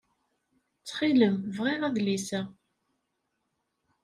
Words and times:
Ttxil-m 0.79 1.35
bɣiɣ 1.55 1.81
adlis-a. 1.87 2.41